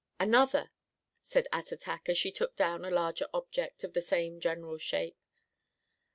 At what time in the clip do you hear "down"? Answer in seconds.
2.55-2.83